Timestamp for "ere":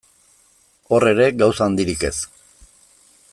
1.11-1.27